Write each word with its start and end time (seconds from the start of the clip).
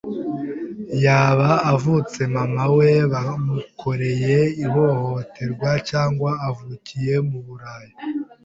yaba 1.03 1.49
avutse 1.73 2.19
mama 2.35 2.63
we 2.77 2.89
bamukoreye 3.11 4.37
ihohoterwa, 4.63 5.69
cyangwa 5.89 6.31
avukiye 6.49 7.15
mu 7.29 7.39
buraya. 7.47 7.95